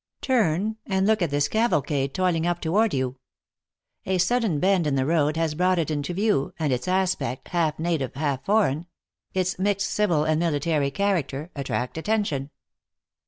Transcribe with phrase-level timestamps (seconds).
[0.21, 3.19] Turn and look at this cavalcade toiling up toward you.
[4.07, 7.77] A sudden bend in the road has brought it into view, and its aspect, half
[7.77, 8.87] native, half foreign
[9.35, 12.49] its mixed civil and military character attract attention.